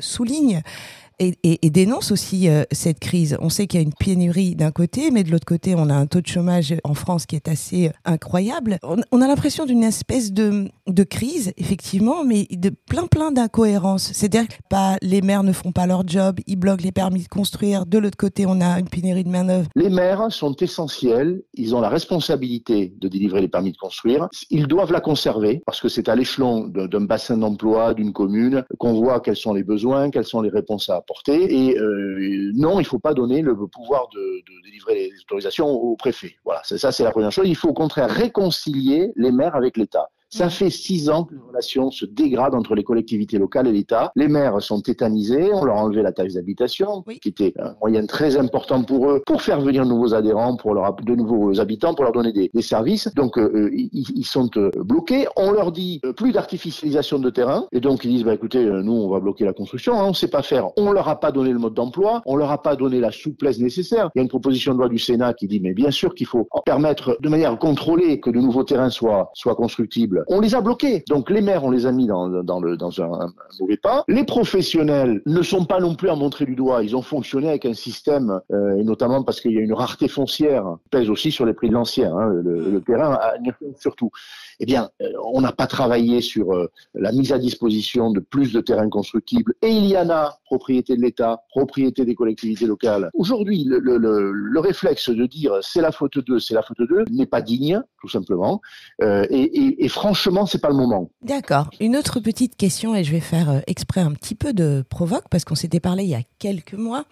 souligne 0.00 0.62
et, 1.18 1.70
dénonce 1.70 2.12
aussi 2.12 2.48
euh, 2.48 2.64
cette 2.72 3.00
crise. 3.00 3.36
On 3.40 3.48
sait 3.48 3.66
qu'il 3.66 3.80
y 3.80 3.82
a 3.82 3.84
une 3.84 3.94
pénurie 3.94 4.54
d'un 4.54 4.70
côté, 4.70 5.10
mais 5.10 5.24
de 5.24 5.30
l'autre 5.30 5.44
côté, 5.44 5.74
on 5.76 5.90
a 5.90 5.94
un 5.94 6.06
taux 6.06 6.20
de 6.20 6.26
chômage 6.26 6.74
en 6.84 6.94
France 6.94 7.26
qui 7.26 7.36
est 7.36 7.48
assez 7.48 7.88
euh, 7.88 7.92
incroyable. 8.04 8.78
On, 8.82 9.20
a 9.20 9.26
l'impression 9.26 9.66
d'une 9.66 9.84
espèce 9.84 10.32
de, 10.32 10.70
crise, 11.04 11.52
effectivement, 11.56 12.24
mais 12.24 12.46
de 12.50 12.70
plein 12.70 13.06
plein 13.06 13.32
d'incohérences. 13.32 14.10
C'est-à-dire 14.12 14.48
que 14.48 14.54
les 15.02 15.22
maires 15.22 15.42
ne 15.42 15.52
font 15.52 15.72
pas 15.72 15.86
leur 15.86 16.06
job, 16.06 16.38
ils 16.46 16.56
bloquent 16.56 16.84
les 16.84 16.92
permis 16.92 17.22
de 17.22 17.28
construire. 17.28 17.86
De 17.86 17.98
l'autre 17.98 18.16
côté, 18.16 18.46
on 18.46 18.60
a 18.60 18.78
une 18.78 18.88
pénurie 18.88 19.24
de 19.24 19.30
main-d'œuvre. 19.30 19.68
Les 19.74 19.90
maires 19.90 20.30
sont 20.30 20.54
essentiels. 20.56 21.42
Ils 21.54 21.74
ont 21.74 21.80
la 21.80 21.88
responsabilité 21.88 22.94
de 22.98 23.08
délivrer 23.08 23.40
les 23.40 23.48
permis 23.48 23.72
de 23.72 23.76
construire. 23.76 24.28
Ils 24.50 24.66
doivent 24.66 24.92
la 24.92 25.00
conserver 25.00 25.62
parce 25.66 25.80
que 25.80 25.88
c'est 25.88 26.08
à 26.08 26.14
l'échelon 26.14 26.66
d'un 26.68 27.00
bassin 27.00 27.36
d'emploi 27.36 27.94
d'une 27.94 28.12
commune 28.12 28.64
qu'on 28.78 28.94
voit 28.94 29.20
quels 29.20 29.36
sont 29.36 29.52
les 29.52 29.64
besoins, 29.64 30.10
quelles 30.10 30.24
sont 30.24 30.42
les 30.42 30.50
réponses 30.50 30.88
à 30.88 31.02
et 31.28 31.78
euh, 31.78 32.52
non, 32.54 32.80
il 32.80 32.82
ne 32.82 32.88
faut 32.88 32.98
pas 32.98 33.14
donner 33.14 33.42
le 33.42 33.54
pouvoir 33.66 34.08
de, 34.08 34.42
délivrer 34.64 34.94
les 34.94 35.20
autorisations 35.22 35.68
au 35.68 35.96
préfet. 35.96 36.36
Voilà, 36.44 36.62
ça 36.64 36.92
c'est 36.92 37.04
la 37.04 37.10
première 37.10 37.32
chose. 37.32 37.48
Il 37.48 37.56
faut 37.56 37.68
au 37.68 37.74
contraire 37.74 38.10
réconcilier 38.10 39.12
les 39.16 39.32
maires 39.32 39.54
avec 39.54 39.76
l'État. 39.76 40.08
Ça 40.30 40.50
fait 40.50 40.68
six 40.68 41.08
ans 41.08 41.24
que 41.24 41.34
les 41.34 41.40
relations 41.40 41.90
se 41.90 42.04
dégradent 42.04 42.54
entre 42.54 42.74
les 42.74 42.84
collectivités 42.84 43.38
locales 43.38 43.66
et 43.66 43.72
l'État. 43.72 44.12
Les 44.14 44.28
maires 44.28 44.60
sont 44.60 44.82
tétanisés, 44.82 45.50
on 45.54 45.64
leur 45.64 45.78
a 45.78 45.82
enlevé 45.82 46.02
la 46.02 46.12
taxe 46.12 46.34
d'habitation, 46.34 47.02
qui 47.22 47.30
était 47.30 47.54
un 47.58 47.74
moyen 47.80 48.04
très 48.04 48.36
important 48.36 48.82
pour 48.82 49.10
eux, 49.10 49.22
pour 49.26 49.40
faire 49.40 49.62
venir 49.62 49.84
de 49.84 49.88
nouveaux 49.88 50.12
adhérents, 50.12 50.56
pour 50.56 50.74
leur 50.74 50.94
de 50.94 51.14
nouveaux 51.14 51.60
habitants, 51.60 51.94
pour 51.94 52.04
leur 52.04 52.12
donner 52.12 52.32
des, 52.32 52.50
des 52.52 52.62
services. 52.62 53.08
Donc 53.14 53.38
euh, 53.38 53.50
euh, 53.54 53.70
ils, 53.72 53.88
ils, 53.92 54.24
sont 54.24 54.50
euh, 54.58 54.70
bloqués. 54.76 55.26
On 55.36 55.50
leur 55.50 55.72
dit 55.72 56.02
plus 56.16 56.32
d'artificialisation 56.32 57.18
de 57.18 57.30
terrain, 57.30 57.66
et 57.72 57.80
donc 57.80 58.04
ils 58.04 58.10
disent 58.10 58.24
bah 58.24 58.34
écoutez, 58.34 58.62
nous 58.62 58.92
on 58.92 59.08
va 59.08 59.20
bloquer 59.20 59.46
la 59.46 59.54
construction, 59.54 59.98
hein, 59.98 60.04
on 60.04 60.10
ne 60.10 60.14
sait 60.14 60.28
pas 60.28 60.42
faire. 60.42 60.68
On 60.76 60.92
leur 60.92 61.08
a 61.08 61.18
pas 61.18 61.32
donné 61.32 61.52
le 61.52 61.58
mode 61.58 61.74
d'emploi, 61.74 62.20
on 62.26 62.36
leur 62.36 62.50
a 62.50 62.62
pas 62.62 62.76
donné 62.76 63.00
la 63.00 63.12
souplesse 63.12 63.58
nécessaire. 63.58 64.10
Il 64.14 64.18
y 64.18 64.20
a 64.20 64.22
une 64.24 64.28
proposition 64.28 64.74
de 64.74 64.78
loi 64.78 64.90
du 64.90 64.98
Sénat 64.98 65.32
qui 65.32 65.48
dit 65.48 65.60
mais 65.60 65.72
bien 65.72 65.90
sûr 65.90 66.14
qu'il 66.14 66.26
faut 66.26 66.46
permettre 66.66 67.16
de 67.20 67.28
manière 67.30 67.58
contrôlée 67.58 68.20
que 68.20 68.28
de 68.28 68.40
nouveaux 68.40 68.64
terrains 68.64 68.90
soient 68.90 69.30
soient 69.32 69.54
constructibles 69.54 70.17
on 70.26 70.40
les 70.40 70.54
a 70.54 70.60
bloqués. 70.60 71.04
Donc 71.08 71.30
les 71.30 71.40
maires, 71.40 71.64
on 71.64 71.70
les 71.70 71.86
a 71.86 71.92
mis 71.92 72.06
dans, 72.06 72.28
dans, 72.28 72.60
le, 72.60 72.76
dans 72.76 73.00
un, 73.00 73.32
mauvais 73.60 73.76
pas. 73.76 74.04
Les 74.08 74.24
professionnels 74.24 75.22
ne 75.26 75.42
sont 75.42 75.64
pas 75.64 75.80
non 75.80 75.94
plus 75.94 76.10
à 76.10 76.14
montrer 76.14 76.44
du 76.44 76.54
doigt. 76.54 76.82
Ils 76.82 76.96
ont 76.96 77.02
fonctionné 77.02 77.48
avec 77.48 77.66
un 77.66 77.74
système, 77.74 78.40
euh, 78.52 78.76
et 78.76 78.84
notamment 78.84 79.22
parce 79.22 79.40
qu'il 79.40 79.52
y 79.52 79.58
a 79.58 79.60
une 79.60 79.74
rareté 79.74 80.08
foncière, 80.08 80.76
qui 80.82 80.88
pèse 80.90 81.10
aussi 81.10 81.30
sur 81.30 81.46
les 81.46 81.54
prix 81.54 81.68
de 81.68 81.74
l'ancien. 81.74 82.14
Hein, 82.16 82.28
le, 82.28 82.70
le, 82.70 82.80
terrain 82.80 83.18
surtout 83.78 84.10
eh 84.60 84.66
bien, 84.66 84.90
euh, 85.02 85.12
on 85.32 85.40
n'a 85.40 85.52
pas 85.52 85.66
travaillé 85.66 86.20
sur 86.20 86.52
euh, 86.52 86.70
la 86.94 87.12
mise 87.12 87.32
à 87.32 87.38
disposition 87.38 88.10
de 88.10 88.20
plus 88.20 88.52
de 88.52 88.60
terrains 88.60 88.88
constructibles. 88.88 89.54
Et 89.62 89.68
il 89.68 89.86
y 89.86 89.96
en 89.96 90.10
a, 90.10 90.38
propriété 90.44 90.96
de 90.96 91.02
l'État, 91.02 91.42
propriété 91.50 92.04
des 92.04 92.14
collectivités 92.14 92.66
locales. 92.66 93.10
Aujourd'hui, 93.14 93.64
le, 93.64 93.78
le, 93.78 93.98
le, 93.98 94.60
réflexe 94.60 95.10
de 95.10 95.26
dire 95.26 95.52
c'est 95.62 95.80
la 95.80 95.92
faute 95.92 96.18
d'eux, 96.18 96.40
c'est 96.40 96.54
la 96.54 96.62
faute 96.62 96.78
d'eux, 96.78 97.04
n'est 97.10 97.26
pas 97.26 97.42
digne, 97.42 97.82
tout 98.00 98.08
simplement. 98.08 98.60
Euh, 99.02 99.26
et, 99.30 99.42
et, 99.42 99.84
et, 99.84 99.88
franchement, 99.88 100.07
c'est 100.14 100.60
pas 100.60 100.68
le 100.68 100.74
moment. 100.74 101.10
D'accord. 101.22 101.70
Une 101.80 101.96
autre 101.96 102.20
petite 102.20 102.56
question, 102.56 102.94
et 102.94 103.04
je 103.04 103.12
vais 103.12 103.20
faire 103.20 103.50
euh, 103.50 103.60
exprès 103.66 104.00
un 104.00 104.12
petit 104.12 104.34
peu 104.34 104.52
de 104.52 104.84
provoque, 104.88 105.28
parce 105.30 105.44
qu'on 105.44 105.54
s'était 105.54 105.80
parlé 105.80 106.04
il 106.04 106.10
y 106.10 106.14
a 106.14 106.22
quelques 106.38 106.74
mois, 106.74 107.04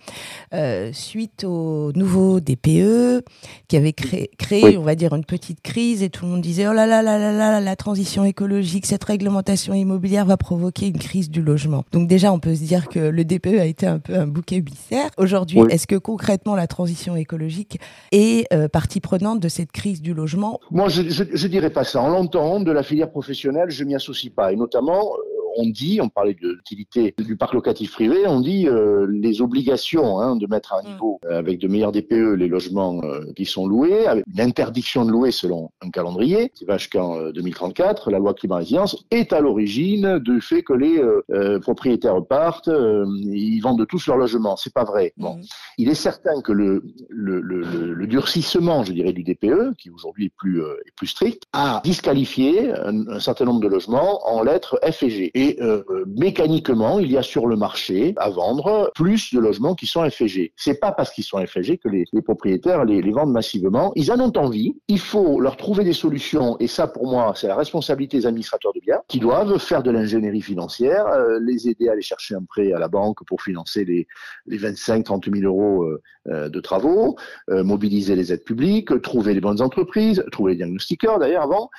euh, 0.54 0.90
suite 0.92 1.44
au 1.44 1.92
nouveau 1.94 2.40
DPE, 2.40 3.24
qui 3.68 3.76
avait 3.76 3.92
créé, 3.92 4.30
créé 4.38 4.78
on 4.78 4.82
va 4.82 4.94
dire, 4.94 5.14
une 5.14 5.24
petite 5.24 5.60
crise, 5.62 6.02
et 6.02 6.10
tout 6.10 6.24
le 6.24 6.30
monde 6.32 6.40
disait, 6.40 6.66
oh 6.68 6.72
là 6.72 6.86
là 6.86 7.02
là 7.02 7.18
là 7.18 7.60
la 7.60 7.76
transition 7.76 8.24
écologique, 8.24 8.86
cette 8.86 9.04
réglementation 9.04 9.74
immobilière 9.74 10.24
va 10.24 10.36
provoquer 10.36 10.88
une 10.88 10.98
crise 10.98 11.30
du 11.30 11.42
logement. 11.42 11.84
Donc 11.92 12.08
déjà, 12.08 12.32
on 12.32 12.38
peut 12.38 12.54
se 12.54 12.62
dire 12.62 12.88
que 12.88 12.98
le 12.98 13.24
DPE 13.24 13.58
a 13.58 13.66
été 13.66 13.86
un 13.86 13.98
peu 13.98 14.16
un 14.16 14.26
bouquet 14.26 14.60
bissaire. 14.60 15.10
Aujourd'hui, 15.16 15.60
est-ce 15.70 15.86
que 15.86 15.96
concrètement 15.96 16.54
la 16.54 16.66
transition 16.66 17.16
écologique 17.16 17.78
est 18.12 18.52
euh, 18.52 18.68
partie 18.68 19.00
prenante 19.00 19.40
de 19.40 19.48
cette 19.48 19.72
crise 19.72 20.02
du 20.02 20.14
logement? 20.14 20.60
Moi, 20.70 20.88
je, 20.88 21.02
je, 21.08 21.46
dirais 21.48 21.70
pas 21.70 21.84
ça. 21.84 22.00
En 22.00 22.08
l'entend 22.08 22.60
de 22.60 22.70
la 22.70 22.82
filière 22.86 23.10
professionnelle, 23.10 23.70
je 23.70 23.84
m'y 23.84 23.94
associe 23.94 24.32
pas. 24.32 24.52
Et 24.52 24.56
notamment, 24.56 25.14
euh, 25.14 25.35
on 25.56 25.68
dit, 25.68 26.00
on 26.00 26.08
parlait 26.08 26.34
de 26.34 26.48
l'utilité 26.48 27.14
du 27.18 27.36
parc 27.36 27.54
locatif 27.54 27.92
privé, 27.92 28.26
on 28.26 28.40
dit 28.40 28.68
euh, 28.68 29.06
les 29.10 29.40
obligations 29.40 30.20
hein, 30.20 30.36
de 30.36 30.46
mettre 30.46 30.72
à 30.74 30.80
un 30.80 30.82
mm. 30.82 30.92
niveau 30.92 31.20
euh, 31.24 31.38
avec 31.38 31.58
de 31.58 31.68
meilleurs 31.68 31.92
DPE 31.92 32.36
les 32.36 32.48
logements 32.48 33.00
qui 33.34 33.44
sont 33.44 33.66
loués, 33.66 34.06
avec 34.06 34.24
une 34.32 34.40
interdiction 34.40 35.04
de 35.04 35.10
louer 35.10 35.30
selon 35.30 35.70
un 35.82 35.90
calendrier, 35.90 36.50
qui 36.50 36.64
va 36.64 36.78
jusqu'en 36.78 37.30
2034, 37.30 38.10
la 38.10 38.18
loi 38.18 38.34
climat 38.34 38.56
résilience 38.56 39.04
est 39.10 39.32
à 39.32 39.40
l'origine 39.40 40.18
du 40.18 40.40
fait 40.40 40.62
que 40.62 40.72
les 40.72 41.00
propriétaires 41.60 42.24
partent, 42.24 42.70
ils 42.70 43.60
vendent 43.60 43.86
tous 43.86 44.06
leurs 44.06 44.16
logements. 44.16 44.56
C'est 44.56 44.72
pas 44.72 44.84
vrai. 44.84 45.12
Bon, 45.16 45.36
mm. 45.36 45.42
il 45.78 45.88
est 45.88 45.94
certain 45.94 46.40
que 46.42 46.52
le, 46.52 46.82
le, 47.08 47.40
le, 47.40 47.94
le, 47.94 48.06
durcissement, 48.06 48.84
je 48.84 48.92
dirais, 48.92 49.12
du 49.12 49.22
DPE, 49.22 49.76
qui 49.78 49.90
aujourd'hui 49.90 50.26
est 50.26 50.32
plus 50.36 50.60
est 50.60 50.94
plus 50.96 51.08
strict, 51.08 51.44
a 51.52 51.80
disqualifié 51.84 52.72
un, 52.72 53.08
un 53.08 53.20
certain 53.20 53.44
nombre 53.44 53.60
de 53.60 53.68
logements 53.68 54.26
en 54.28 54.42
lettres 54.42 54.78
F 54.82 55.02
et 55.02 55.10
G. 55.10 55.30
Et 55.34 55.45
euh, 55.60 55.82
mécaniquement, 56.06 56.98
il 56.98 57.10
y 57.10 57.16
a 57.16 57.22
sur 57.22 57.46
le 57.46 57.56
marché 57.56 58.14
à 58.16 58.30
vendre 58.30 58.90
plus 58.94 59.32
de 59.32 59.38
logements 59.38 59.74
qui 59.74 59.86
sont 59.86 60.08
F 60.08 60.22
et 60.22 60.28
G. 60.28 60.52
C'est 60.56 60.80
pas 60.80 60.92
parce 60.92 61.12
qu'ils 61.12 61.24
sont 61.24 61.44
F 61.44 61.56
et 61.56 61.62
G 61.62 61.78
que 61.78 61.88
les, 61.88 62.04
propriétaires 62.22 62.84
les, 62.84 63.00
vendent 63.10 63.32
massivement. 63.32 63.92
Ils 63.94 64.10
en 64.10 64.20
ont 64.20 64.32
envie. 64.36 64.76
Il 64.88 64.98
faut 64.98 65.40
leur 65.40 65.56
trouver 65.56 65.84
des 65.84 65.92
solutions. 65.92 66.56
Et 66.58 66.66
ça, 66.66 66.86
pour 66.86 67.06
moi, 67.06 67.32
c'est 67.36 67.48
la 67.48 67.56
responsabilité 67.56 68.18
des 68.18 68.26
administrateurs 68.26 68.72
de 68.74 68.80
biens 68.80 69.00
qui 69.08 69.18
doivent 69.18 69.58
faire 69.58 69.82
de 69.82 69.90
l'ingénierie 69.90 70.42
financière, 70.42 71.06
euh, 71.06 71.38
les 71.40 71.68
aider 71.68 71.88
à 71.88 71.92
aller 71.92 72.02
chercher 72.02 72.34
un 72.34 72.44
prêt 72.44 72.72
à 72.72 72.78
la 72.78 72.88
banque 72.88 73.24
pour 73.26 73.42
financer 73.42 73.84
les, 73.84 74.06
les 74.46 74.58
25, 74.58 75.04
30 75.04 75.28
000 75.32 75.44
euros 75.44 75.84
euh, 75.84 76.48
de 76.48 76.60
travaux, 76.60 77.16
mobiliser 77.48 78.16
les 78.16 78.32
aides 78.32 78.42
publiques, 78.42 79.00
trouver 79.02 79.32
les 79.32 79.40
bonnes 79.40 79.62
entreprises, 79.62 80.24
trouver 80.32 80.52
les 80.52 80.56
diagnostiqueurs 80.56 81.20
d'ailleurs 81.20 81.42
avant. 81.42 81.70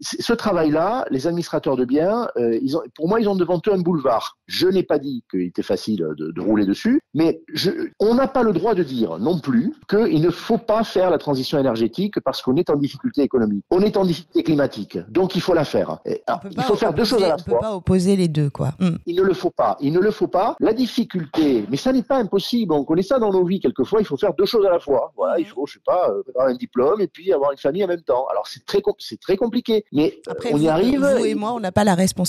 ce 0.00 0.32
travail-là, 0.32 1.04
les 1.10 1.26
administrateurs 1.26 1.76
de 1.76 1.84
biens, 1.84 2.28
euh, 2.46 2.58
ils 2.62 2.76
ont, 2.76 2.82
pour 2.94 3.08
moi, 3.08 3.20
ils 3.20 3.28
ont 3.28 3.36
devant 3.36 3.60
eux 3.66 3.72
un 3.72 3.80
boulevard. 3.80 4.38
Je 4.46 4.68
n'ai 4.68 4.82
pas 4.82 4.98
dit 4.98 5.24
qu'il 5.30 5.42
était 5.42 5.62
facile 5.62 6.06
de, 6.16 6.32
de, 6.32 6.40
rouler 6.40 6.66
dessus, 6.66 7.00
mais 7.14 7.42
je, 7.52 7.70
on 7.98 8.14
n'a 8.14 8.28
pas 8.28 8.42
le 8.42 8.52
droit 8.52 8.74
de 8.74 8.82
dire 8.82 9.18
non 9.18 9.38
plus 9.38 9.72
qu'il 9.88 10.20
ne 10.20 10.30
faut 10.30 10.58
pas 10.58 10.84
faire 10.84 11.10
la 11.10 11.18
transition 11.18 11.58
énergétique 11.58 12.20
parce 12.20 12.42
qu'on 12.42 12.56
est 12.56 12.70
en 12.70 12.76
difficulté 12.76 13.22
économique, 13.22 13.64
on 13.70 13.80
est 13.80 13.96
en 13.96 14.04
difficulté 14.04 14.42
climatique, 14.44 14.98
donc 15.08 15.34
il 15.34 15.40
faut 15.40 15.54
la 15.54 15.64
faire. 15.64 15.98
il 16.06 16.62
faut 16.62 16.76
faire 16.76 16.92
deux 16.92 17.04
choses 17.04 17.22
à 17.24 17.28
la 17.28 17.38
fois. 17.38 17.44
On 17.46 17.50
ne 17.50 17.56
peut 17.56 17.60
pas 17.60 17.76
opposer 17.76 18.16
les 18.16 18.28
deux, 18.28 18.50
quoi. 18.50 18.74
Hmm. 18.78 18.96
Il 19.06 19.16
ne 19.16 19.22
le 19.22 19.34
faut 19.34 19.50
pas. 19.50 19.76
Il 19.80 19.92
ne 19.92 20.00
le 20.00 20.10
faut 20.10 20.28
pas. 20.28 20.56
La 20.60 20.72
difficulté, 20.72 21.66
mais 21.70 21.76
ça 21.76 21.92
n'est 21.92 22.02
pas 22.02 22.18
impossible. 22.18 22.72
On 22.72 22.84
connaît 22.84 23.02
ça 23.02 23.18
dans 23.18 23.32
nos 23.32 23.44
vies. 23.44 23.60
Quelquefois, 23.60 24.00
il 24.00 24.04
faut 24.04 24.16
faire 24.16 24.34
deux 24.34 24.46
choses 24.46 24.66
à 24.66 24.70
la 24.70 24.78
fois. 24.78 25.12
Voilà, 25.16 25.38
il 25.38 25.46
faut, 25.46 25.66
je 25.66 25.74
sais 25.74 25.80
pas, 25.84 26.10
euh, 26.10 26.22
avoir 26.28 26.48
un 26.48 26.54
diplôme 26.54 27.00
et 27.00 27.08
puis 27.08 27.32
avoir 27.32 27.52
une 27.52 27.58
famille 27.58 27.84
en 27.84 27.88
même 27.88 28.02
temps. 28.02 28.26
Alors 28.30 28.46
c'est 28.46 28.64
très, 28.64 28.82
c'est 28.98 29.20
très 29.20 29.36
compliqué, 29.36 29.84
mais 29.92 30.20
Après, 30.28 30.50
on 30.52 30.58
y 30.58 30.68
arrive. 30.68 31.00
Vous 31.00 31.24
et 31.24 31.34
moi, 31.34 31.52
on 31.52 31.60
n'a 31.60 31.72
pas 31.72 31.84
la 31.84 31.94
responsabilité 31.94 32.25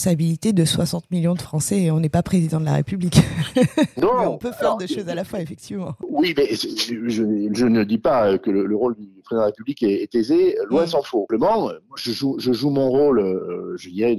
de 0.54 0.66
60 0.66 1.12
millions 1.12 1.34
de 1.34 1.42
Français 1.42 1.82
et 1.84 1.92
on 1.92 2.00
n'est 2.00 2.10
pas 2.10 2.22
président 2.22 2.60
de 2.60 2.66
la 2.66 2.74
République. 2.74 3.20
Non, 4.01 4.12
mais 4.20 4.25
on 4.27 4.38
peut 4.38 4.51
faire 4.51 4.77
deux 4.77 4.86
choses 4.86 5.10
à 5.10 5.16
la 5.16 5.24
fois, 5.24 5.42
effectivement. 5.42 5.96
Oui, 6.08 6.34
mais 6.38 6.48
je, 6.54 7.10
je, 7.10 7.66
ne 7.66 7.84
dis 7.84 7.98
pas 7.98 8.38
que 8.38 8.51
le, 8.51 8.75
rôle 8.75 8.96
du 8.96 9.08
président 9.28 9.42
de 9.42 9.46
la 9.46 9.48
République 9.48 9.84
est, 9.84 10.14
aisé, 10.16 10.58
loin 10.70 10.84
mm. 10.84 10.88
s'en 10.88 11.04
faut. 11.04 11.26
Simplement, 11.30 11.72
je 11.96 12.12
joue, 12.12 12.36
je 12.40 12.52
joue 12.54 12.70
mon 12.70 12.90
rôle, 12.90 13.20
euh, 13.20 13.76
je 13.78 13.90
dirais, 13.90 14.18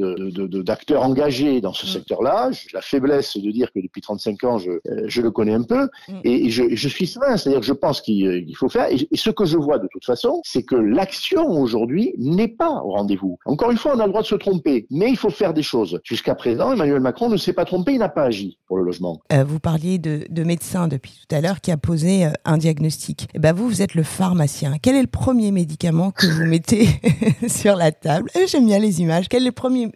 d'acteur 0.64 1.02
engagé 1.02 1.60
dans 1.60 1.72
ce 1.72 1.86
mm. 1.86 1.88
secteur-là. 1.88 2.50
J'ai 2.52 2.68
la 2.72 2.80
faiblesse 2.80 3.36
de 3.36 3.50
dire 3.50 3.72
que 3.72 3.80
depuis 3.80 4.00
35 4.00 4.44
ans, 4.44 4.58
je, 4.58 4.70
euh, 4.70 5.04
je 5.06 5.22
le 5.22 5.30
connais 5.30 5.54
un 5.54 5.62
peu 5.62 5.88
mm. 6.08 6.20
et 6.24 6.50
je, 6.50 6.64
je 6.74 6.88
suis 6.88 7.06
serein, 7.06 7.36
c'est-à-dire 7.36 7.60
que 7.60 7.66
je 7.66 7.72
pense 7.72 8.00
qu'il 8.00 8.56
faut 8.56 8.68
faire. 8.68 8.88
Et, 8.90 9.08
ce 9.16 9.30
que 9.30 9.44
je 9.44 9.56
vois 9.56 9.78
de 9.78 9.88
toute 9.90 10.04
façon, 10.04 10.40
c'est 10.44 10.62
que 10.62 10.76
l'action 10.76 11.48
aujourd'hui 11.50 12.14
n'est 12.18 12.48
pas 12.48 12.82
au 12.84 12.92
rendez-vous. 12.92 13.38
Encore 13.46 13.70
une 13.70 13.76
fois, 13.76 13.92
on 13.96 14.00
a 14.00 14.04
le 14.04 14.10
droit 14.10 14.22
de 14.22 14.26
se 14.26 14.36
tromper, 14.36 14.86
mais 14.90 15.10
il 15.10 15.16
faut 15.16 15.30
faire 15.30 15.54
des 15.54 15.62
choses. 15.62 16.00
Jusqu'à 16.04 16.34
présent, 16.34 16.72
Emmanuel 16.72 17.00
Macron 17.00 17.28
ne 17.28 17.36
s'est 17.36 17.52
pas 17.52 17.64
trompé, 17.64 17.92
il 17.92 17.98
n'a 17.98 18.08
pas 18.08 18.24
agi 18.24 18.58
pour 18.66 18.76
le 18.76 18.84
logement. 18.84 19.20
Euh, 19.32 19.44
vous 19.44 19.58
parliez 19.58 19.98
de, 19.98 20.24
de 20.28 20.44
médecin 20.44 20.88
depuis 20.88 21.12
tout 21.12 21.34
à 21.34 21.40
l'heure 21.40 21.60
qui 21.60 21.70
a 21.70 21.76
posé 21.76 22.26
euh, 22.26 22.30
un 22.44 22.58
diagnostic. 22.58 23.24
Et 23.24 23.26
eh 23.34 23.38
ben 23.38 23.52
vous, 23.52 23.68
vous 23.68 23.82
êtes 23.82 23.94
le 23.94 24.02
pharmacien. 24.02 24.76
Quel 24.80 24.96
est 24.98 25.02
le 25.02 25.08
premier 25.08 25.50
médicament 25.50 26.10
que 26.10 26.26
vous 26.26 26.44
mettez 26.44 26.88
sur 27.48 27.76
la 27.76 27.92
table 27.92 28.30
eh, 28.34 28.46
J'aime 28.46 28.66
bien 28.66 28.78
les 28.78 29.00
images. 29.00 29.28
Quel 29.28 29.42
est 29.42 29.46
le 29.46 29.52
premier 29.52 29.90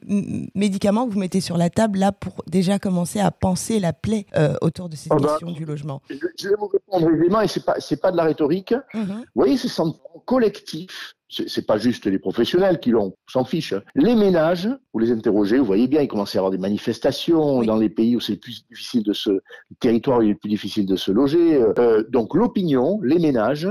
médicament 0.54 1.06
que 1.06 1.12
vous 1.12 1.18
mettez 1.18 1.40
sur 1.40 1.56
la 1.56 1.71
table 1.71 1.99
là 1.99 2.12
pour 2.12 2.42
déjà 2.47 2.78
commencer 2.78 3.21
à 3.21 3.30
penser 3.30 3.80
la 3.80 3.92
plaie 3.92 4.26
euh, 4.37 4.54
autour 4.62 4.88
de 4.88 4.97
cette 4.97 5.12
oh, 5.12 5.16
bah, 5.16 5.30
question 5.30 5.52
du 5.52 5.64
logement? 5.64 6.00
Je, 6.09 6.49
vais 6.49 6.54
vous 6.59 6.68
répondre 6.68 7.11
évidemment, 7.11 7.42
et 7.42 7.49
c'est 7.49 7.64
pas 7.64 7.76
c'est 7.78 8.00
pas 8.00 8.12
de 8.12 8.16
la 8.16 8.25
rhétorique. 8.25 8.73
Mm-hmm. 8.94 9.06
Vous 9.06 9.25
voyez, 9.35 9.56
c'est 9.56 9.68
sentiment 9.68 10.23
collectif 10.25 11.14
c'est 11.46 11.66
pas 11.66 11.78
juste 11.78 12.06
les 12.06 12.18
professionnels 12.18 12.78
qui 12.80 12.90
l'ont, 12.90 13.14
s'en 13.26 13.44
fiche. 13.44 13.74
Les 13.94 14.14
ménages, 14.14 14.68
vous 14.92 14.98
les 14.98 15.10
interrogez, 15.10 15.58
vous 15.58 15.64
voyez 15.64 15.88
bien, 15.88 16.02
il 16.02 16.08
commence 16.08 16.34
à 16.34 16.36
y 16.36 16.38
avoir 16.38 16.50
des 16.50 16.58
manifestations 16.58 17.62
dans 17.62 17.76
les 17.76 17.88
pays 17.88 18.16
où 18.16 18.20
c'est 18.20 18.36
plus 18.36 18.64
difficile 18.70 19.02
de 19.02 19.12
se, 19.12 19.30
le 19.30 19.40
territoire 19.80 20.18
où 20.18 20.22
il 20.22 20.30
est 20.30 20.34
plus 20.34 20.50
difficile 20.50 20.86
de 20.86 20.96
se 20.96 21.10
loger. 21.10 21.62
Euh, 21.78 22.04
donc 22.10 22.34
l'opinion, 22.34 23.00
les 23.02 23.18
ménages, 23.18 23.68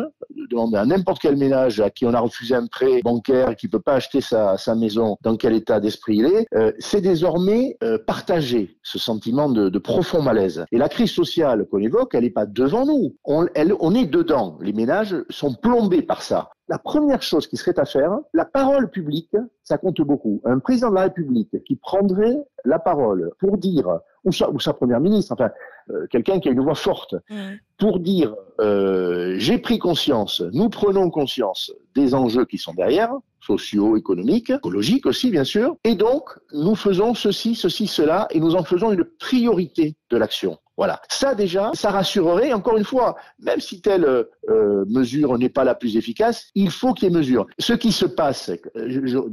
demander 0.50 0.77
à 0.77 0.86
n'importe 0.86 1.22
quel 1.22 1.38
ménage 1.38 1.80
à 1.80 1.89
qui 1.89 2.06
on 2.06 2.13
a 2.13 2.20
refusé 2.20 2.56
un 2.56 2.68
prêt 2.68 3.01
bancaire, 3.03 3.56
qui 3.56 3.68
peut 3.68 3.80
pas 3.80 3.94
acheter 3.94 4.22
sa, 4.22 4.58
sa 4.58 4.75
maison, 4.75 5.18
dans 5.22 5.36
quel 5.36 5.53
état 5.53 5.80
d'esprit 5.80 6.18
il 6.18 6.25
est, 6.25 6.48
euh, 6.53 6.72
c'est 6.80 7.01
désormais 7.01 7.77
euh, 7.84 7.98
partagé, 8.06 8.77
ce 8.84 9.00
sentiment 9.00 9.50
de, 9.50 9.70
de, 9.70 9.80
profond 9.80 10.22
malaise. 10.22 10.65
Et 10.72 10.77
la 10.77 10.89
crise 10.89 11.12
sociale 11.12 11.65
qu'on 11.70 11.80
évoque, 11.80 12.13
elle 12.13 12.24
n'est 12.24 12.30
pas 12.30 12.46
devant 12.46 12.86
nous, 12.86 13.15
on, 13.24 13.48
elle, 13.56 13.74
on 13.80 13.96
est 13.96 14.06
dedans. 14.06 14.58
Les 14.62 14.74
ménages 14.74 15.15
sont 15.30 15.53
plombés 15.53 16.01
par 16.01 16.22
ça 16.22 16.50
la 16.72 16.80
première 16.80 17.22
chose 17.22 17.48
qui 17.48 17.58
serait 17.58 17.78
à 17.78 17.84
faire, 17.84 18.18
la 18.34 18.46
parole 18.46 18.90
publique, 18.90 19.36
ça 19.62 19.78
compte 19.78 20.00
beaucoup. 20.00 20.42
Un 20.46 20.60
président 20.60 20.90
de 20.90 20.96
la 20.96 21.01
République 21.01 21.62
qui 21.66 21.75
prendrait 21.75 22.38
la 22.63 22.80
parole 22.80 23.30
pour 23.40 23.58
dire, 23.58 24.00
ou 24.24 24.32
sa, 24.32 24.50
ou 24.50 24.58
sa 24.58 24.72
première 24.72 25.01
ministre, 25.01 25.34
enfin, 25.34 25.51
euh, 25.90 26.08
quelqu'un 26.10 26.40
qui 26.40 26.48
a 26.48 26.54
une 26.54 26.62
voix 26.62 26.75
forte, 26.75 27.16
mmh. 27.30 27.36
pour 27.78 28.00
dire, 28.00 28.34
euh, 28.62 29.36
j'ai 29.38 29.58
pris 29.58 29.80
conscience, 29.80 30.40
nous 30.54 30.70
prenons 30.70 31.10
conscience 31.10 31.74
des 31.94 32.16
enjeux 32.16 32.46
qui 32.46 32.58
sont 32.58 32.74
derrière, 32.74 33.12
sociaux, 33.42 33.98
économiques, 33.98 34.52
écologiques 34.52 35.06
aussi, 35.06 35.32
bien 35.32 35.44
sûr, 35.44 35.76
et 35.84 35.96
donc, 35.96 36.30
nous 36.54 36.76
faisons 36.76 37.14
ceci, 37.14 37.56
ceci, 37.56 37.88
cela, 37.88 38.28
et 38.32 38.40
nous 38.40 38.56
en 38.56 38.64
faisons 38.64 38.92
une 38.92 39.04
priorité 39.04 39.96
de 40.10 40.18
l'action. 40.18 40.58
Voilà. 40.78 41.00
Ça 41.10 41.36
déjà, 41.36 41.70
ça 41.76 41.92
rassurerait. 41.92 42.54
Encore 42.54 42.76
une 42.76 42.84
fois, 42.84 43.16
même 43.40 43.60
si 43.60 43.82
telle 43.82 44.04
euh, 44.04 44.86
mesure 44.88 45.38
n'est 45.38 45.50
pas 45.50 45.64
la 45.64 45.76
plus 45.76 45.96
efficace, 45.96 46.50
il 46.56 46.72
faut 46.72 46.94
qu'il 46.94 47.08
y 47.08 47.12
ait 47.12 47.16
mesure. 47.16 47.46
Ce 47.60 47.74
qui 47.74 47.92
se 47.92 48.06
passe, 48.06 48.52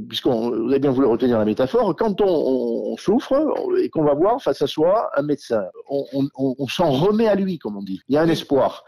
puisqu'on 0.07 0.51
vous 0.51 0.69
avez 0.69 0.79
bien 0.79 0.91
voulu 0.91 1.07
retenir 1.07 1.39
la 1.39 1.45
métaphore, 1.45 1.95
quand 1.95 2.21
on, 2.21 2.95
souffre 2.97 3.33
et 3.81 3.89
qu'on 3.89 4.03
va 4.03 4.13
voir 4.13 4.41
face 4.41 4.61
à 4.61 4.67
soi 4.67 5.09
un 5.15 5.23
médecin, 5.23 5.63
on, 5.89 6.67
s'en 6.67 6.91
remet 6.91 7.27
à 7.27 7.33
lui, 7.33 7.57
comme 7.57 7.77
on 7.77 7.81
dit. 7.81 8.01
Il 8.09 8.15
y 8.15 8.17
a 8.17 8.21
un 8.21 8.29
espoir. 8.29 8.83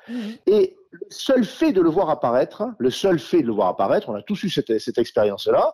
Et 0.46 0.76
le 0.92 1.00
seul 1.10 1.46
fait 1.46 1.72
de 1.72 1.82
le 1.82 1.90
voir 1.90 2.10
apparaître, 2.10 2.64
le 2.78 2.90
seul 2.90 3.18
fait 3.18 3.42
de 3.42 3.48
le 3.48 3.54
voir 3.54 3.70
apparaître, 3.70 4.10
on 4.10 4.16
a 4.16 4.22
tous 4.22 4.44
eu 4.44 4.50
cette, 4.50 4.78
cette 4.80 4.98
expérience-là. 4.98 5.74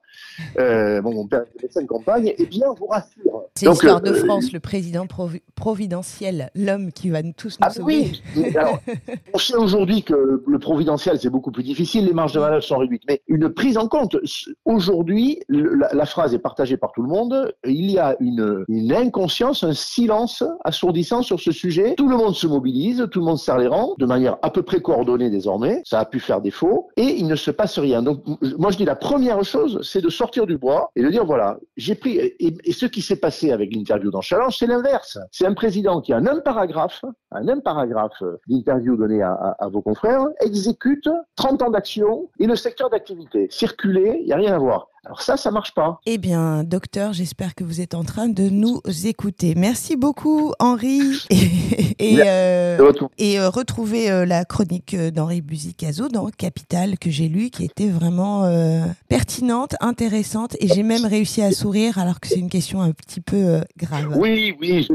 Euh, 0.59 1.01
bon, 1.01 1.13
mon 1.13 1.27
père 1.27 1.41
était 1.41 1.63
médecin 1.63 1.81
de 1.81 1.87
campagne, 1.87 2.33
eh 2.37 2.45
bien, 2.45 2.67
vous 2.77 2.85
rassure. 2.85 3.45
C'est 3.55 3.67
l'histoire 3.67 4.01
de 4.01 4.11
euh, 4.11 4.25
France, 4.25 4.51
le 4.51 4.59
président 4.59 5.07
providentiel, 5.55 6.51
l'homme 6.53 6.91
qui 6.91 7.09
va 7.09 7.23
nous 7.23 7.33
tous 7.33 7.59
nous 7.59 7.67
ah, 7.67 7.71
sauver. 7.71 8.11
Oui. 8.35 8.55
Alors, 8.55 8.79
on 9.33 9.39
sait 9.39 9.55
aujourd'hui 9.55 10.03
que 10.03 10.43
le 10.45 10.59
providentiel, 10.59 11.19
c'est 11.19 11.29
beaucoup 11.29 11.51
plus 11.51 11.63
difficile, 11.63 12.05
les 12.05 12.13
marges 12.13 12.33
de 12.33 12.39
manœuvre 12.39 12.63
sont 12.63 12.77
réduites, 12.77 13.03
mais 13.07 13.21
une 13.27 13.49
prise 13.49 13.77
en 13.77 13.87
compte. 13.87 14.17
Aujourd'hui, 14.65 15.41
la, 15.49 15.93
la, 15.93 16.05
phrase 16.05 16.33
est 16.35 16.39
partagée 16.39 16.77
par 16.77 16.91
tout 16.91 17.01
le 17.01 17.09
monde. 17.09 17.53
Il 17.65 17.89
y 17.89 17.97
a 17.97 18.15
une, 18.19 18.65
une 18.67 18.93
inconscience, 18.93 19.63
un 19.63 19.73
silence 19.73 20.43
assourdissant 20.63 21.23
sur 21.23 21.39
ce 21.39 21.51
sujet. 21.51 21.95
Tout 21.95 22.07
le 22.07 22.17
monde 22.17 22.35
se 22.35 22.45
mobilise, 22.45 23.07
tout 23.11 23.19
le 23.19 23.25
monde 23.25 23.39
serre 23.39 23.57
les 23.57 23.67
rangs 23.67 23.95
de 23.97 24.05
manière 24.05 24.37
à 24.43 24.51
peu 24.51 24.61
près 24.61 24.79
coordonnée 24.79 25.06
désormais, 25.15 25.81
ça 25.85 25.99
a 25.99 26.05
pu 26.05 26.19
faire 26.19 26.41
défaut, 26.41 26.89
et 26.97 27.03
il 27.03 27.27
ne 27.27 27.35
se 27.35 27.51
passe 27.51 27.79
rien. 27.79 28.01
Donc 28.01 28.23
moi 28.57 28.71
je 28.71 28.77
dis 28.77 28.85
la 28.85 28.95
première 28.95 29.43
chose, 29.43 29.79
c'est 29.83 30.01
de 30.01 30.09
sortir 30.09 30.45
du 30.45 30.57
bois 30.57 30.91
et 30.95 31.03
de 31.03 31.09
dire 31.09 31.25
voilà, 31.25 31.57
j'ai 31.77 31.95
pris, 31.95 32.17
et, 32.17 32.71
ce 32.71 32.85
qui 32.85 33.01
s'est 33.01 33.15
passé 33.15 33.51
avec 33.51 33.73
l'interview 33.73 34.11
dans 34.11 34.21
c'est 34.21 34.67
l'inverse. 34.67 35.17
C'est 35.31 35.45
un 35.45 35.53
président 35.53 36.01
qui, 36.01 36.13
en 36.13 36.25
un 36.25 36.39
paragraphe, 36.39 37.03
un 37.31 37.43
même 37.43 37.61
paragraphe 37.61 38.21
d'interview 38.47 38.97
donné 38.97 39.21
à, 39.21 39.33
à, 39.59 39.67
vos 39.69 39.81
confrères, 39.81 40.25
exécute 40.41 41.09
30 41.35 41.61
ans 41.61 41.69
d'action 41.69 42.29
et 42.39 42.45
le 42.45 42.55
secteur 42.55 42.89
d'activité. 42.89 43.47
Circuler, 43.49 44.19
il 44.21 44.25
n'y 44.25 44.33
a 44.33 44.37
rien 44.37 44.53
à 44.53 44.57
voir. 44.57 44.87
Alors 45.07 45.21
ça, 45.21 45.37
ça 45.37 45.51
marche 45.51 45.73
pas. 45.73 46.01
Eh 46.05 46.17
bien, 46.17 46.65
docteur, 46.65 47.13
j'espère 47.13 47.55
que 47.55 47.63
vous 47.63 47.79
êtes 47.79 47.93
en 47.93 48.03
train 48.03 48.27
de 48.27 48.49
nous 48.49 48.81
écouter. 49.05 49.53
Merci 49.55 49.95
beaucoup, 49.95 50.51
Henri. 50.59 50.99
Et, 51.99 52.19
euh, 52.23 52.91
et, 53.17 53.39
euh, 53.39 53.49
retrouver 53.49 54.11
euh, 54.11 54.25
la 54.25 54.45
chronique 54.45 54.95
d'Henri 54.95 55.41
Buzicazo 55.41 56.09
dans 56.09 56.29
Capital 56.29 56.99
que 56.99 57.09
j'ai 57.09 57.27
lu, 57.27 57.49
qui 57.49 57.65
était 57.65 57.87
vraiment 57.87 58.43
pertinente, 59.09 59.75
intéressante, 59.79 60.55
et 60.59 60.67
j'ai 60.67 60.83
même 60.83 61.05
réussi 61.05 61.41
à 61.41 61.51
sourire 61.51 61.97
alors 61.97 62.19
que 62.19 62.27
c'est 62.27 62.39
une 62.39 62.51
question 62.51 62.81
un 62.81 62.91
petit 62.91 63.19
peu 63.19 63.61
grave. 63.77 64.15
Oui, 64.15 64.55
oui, 64.61 64.87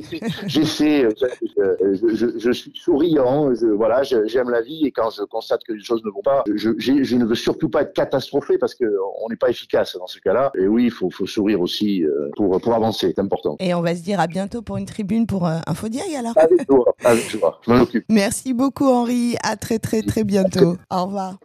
j'essaie. 0.46 1.08
Je, 1.18 2.14
je, 2.14 2.38
je, 2.38 2.52
suis 2.52 2.72
souriant. 2.74 3.52
Je, 3.52 3.66
voilà, 3.66 4.02
j'aime 4.04 4.50
la 4.50 4.62
vie 4.62 4.86
et 4.86 4.92
quand 4.92 5.10
je 5.10 5.24
constate 5.24 5.64
que 5.64 5.72
les 5.72 5.82
choses 5.82 6.04
ne 6.04 6.10
vont 6.10 6.22
pas, 6.22 6.44
je, 6.54 6.70
je 6.78 7.16
ne 7.16 7.24
veux 7.24 7.34
surtout 7.34 7.68
pas 7.68 7.82
être 7.82 7.94
catastrophé 7.94 8.58
parce 8.58 8.76
qu'on 8.76 9.28
n'est 9.28 9.36
pas 9.36 9.50
efficace 9.50 9.96
dans 10.02 10.08
ce 10.08 10.18
cas-là. 10.18 10.50
Et 10.58 10.66
oui, 10.66 10.86
il 10.86 10.90
faut, 10.90 11.10
faut 11.10 11.26
sourire 11.26 11.60
aussi 11.60 12.04
euh, 12.04 12.28
pour, 12.36 12.60
pour 12.60 12.74
avancer, 12.74 13.12
c'est 13.14 13.20
important. 13.20 13.56
Et 13.60 13.72
on 13.72 13.82
va 13.82 13.94
se 13.94 14.02
dire 14.02 14.18
à 14.18 14.26
bientôt 14.26 14.60
pour 14.60 14.76
une 14.76 14.86
tribune 14.86 15.26
pour 15.26 15.46
euh, 15.46 15.58
Infodiag 15.66 16.12
alors. 16.18 16.36
Avec 16.36 16.66
joie, 16.68 16.94
avec 17.04 17.30
joie, 17.30 17.60
je 17.64 17.72
m'en 17.72 17.80
occupe. 17.82 18.04
Merci 18.08 18.52
beaucoup 18.52 18.88
Henri, 18.88 19.36
à 19.44 19.56
très 19.56 19.78
très 19.78 20.02
très 20.02 20.24
bientôt. 20.24 20.76
Au 20.90 21.04
revoir. 21.04 21.38